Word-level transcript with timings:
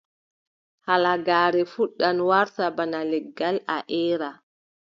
Halagaare 0.85 1.61
fuɗɗan 1.73 2.17
waata 2.27 2.63
bana 2.77 2.99
legal, 3.11 3.55
a 3.75 3.77
eera. 4.01 4.29